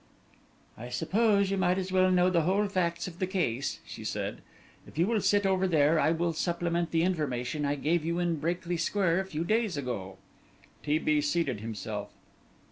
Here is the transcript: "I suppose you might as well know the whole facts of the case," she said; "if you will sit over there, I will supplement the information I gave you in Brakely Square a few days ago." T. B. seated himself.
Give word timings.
"I 0.79 0.89
suppose 0.89 1.51
you 1.51 1.57
might 1.57 1.77
as 1.77 1.91
well 1.91 2.09
know 2.09 2.31
the 2.31 2.41
whole 2.41 2.67
facts 2.67 3.07
of 3.07 3.19
the 3.19 3.27
case," 3.27 3.81
she 3.85 4.03
said; 4.03 4.41
"if 4.87 4.97
you 4.97 5.05
will 5.05 5.21
sit 5.21 5.45
over 5.45 5.67
there, 5.67 5.99
I 5.99 6.09
will 6.11 6.33
supplement 6.33 6.89
the 6.89 7.03
information 7.03 7.65
I 7.65 7.75
gave 7.75 8.03
you 8.03 8.17
in 8.17 8.37
Brakely 8.39 8.77
Square 8.79 9.19
a 9.19 9.25
few 9.25 9.43
days 9.43 9.77
ago." 9.77 10.17
T. 10.81 10.97
B. 10.97 11.21
seated 11.21 11.59
himself. 11.59 12.09